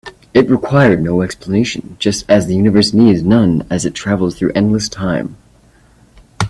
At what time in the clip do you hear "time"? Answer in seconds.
4.89-5.37